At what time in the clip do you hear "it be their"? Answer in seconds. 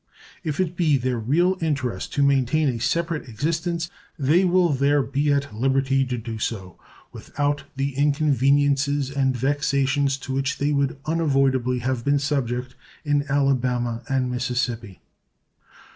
0.59-1.19